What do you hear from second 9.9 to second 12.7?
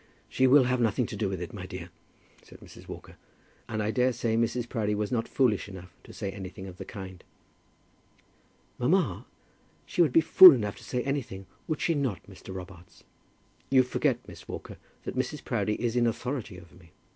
would be fool enough to say anything. Would she not, Mr.